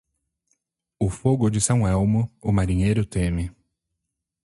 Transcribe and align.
O 0.99 1.11
fogo 1.11 1.47
de 1.51 1.61
São 1.61 1.87
Elmo, 1.87 2.27
o 2.41 2.51
marinheiro 2.51 3.05
teme. 3.05 3.51